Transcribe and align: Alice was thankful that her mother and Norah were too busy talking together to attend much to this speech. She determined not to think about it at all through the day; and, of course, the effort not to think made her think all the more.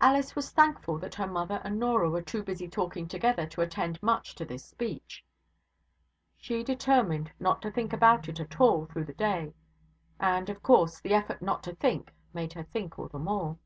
Alice 0.00 0.34
was 0.34 0.50
thankful 0.50 0.96
that 1.00 1.16
her 1.16 1.26
mother 1.26 1.60
and 1.64 1.78
Norah 1.78 2.08
were 2.08 2.22
too 2.22 2.42
busy 2.42 2.66
talking 2.66 3.06
together 3.06 3.44
to 3.48 3.60
attend 3.60 4.02
much 4.02 4.34
to 4.36 4.44
this 4.46 4.64
speech. 4.64 5.22
She 6.38 6.64
determined 6.64 7.30
not 7.38 7.60
to 7.60 7.70
think 7.70 7.92
about 7.92 8.26
it 8.26 8.40
at 8.40 8.58
all 8.58 8.86
through 8.86 9.04
the 9.04 9.12
day; 9.12 9.52
and, 10.18 10.48
of 10.48 10.62
course, 10.62 10.98
the 10.98 11.12
effort 11.12 11.42
not 11.42 11.62
to 11.64 11.74
think 11.74 12.14
made 12.32 12.54
her 12.54 12.62
think 12.64 12.98
all 12.98 13.08
the 13.08 13.18
more. 13.18 13.58